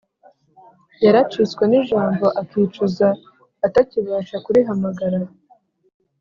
yaracitswe 1.03 1.63
n'ijambo 1.67 2.25
akicuza 2.41 3.07
atakibasha 3.67 4.35
kurihamagara? 4.45 5.19